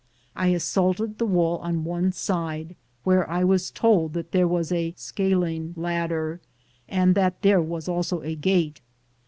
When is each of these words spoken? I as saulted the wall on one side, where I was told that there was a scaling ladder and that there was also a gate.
I 0.35 0.51
as 0.55 0.63
saulted 0.63 1.19
the 1.19 1.27
wall 1.27 1.59
on 1.59 1.83
one 1.83 2.11
side, 2.11 2.75
where 3.03 3.29
I 3.29 3.43
was 3.43 3.69
told 3.69 4.13
that 4.13 4.31
there 4.31 4.47
was 4.47 4.71
a 4.71 4.95
scaling 4.97 5.75
ladder 5.77 6.41
and 6.89 7.13
that 7.13 7.43
there 7.43 7.61
was 7.61 7.87
also 7.87 8.19
a 8.23 8.33
gate. 8.33 8.81